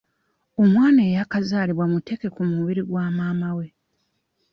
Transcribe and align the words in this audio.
Omwana 0.63 0.99
eyakazaalibwa 1.09 1.85
muteeke 1.91 2.27
ku 2.35 2.41
mubiri 2.51 2.81
gwa 2.89 3.05
maama 3.15 3.49
we. 3.57 3.67